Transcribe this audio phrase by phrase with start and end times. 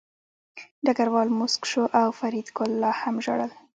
[0.85, 3.51] ډګروال موسک شو او فریدګل لا هم ژړل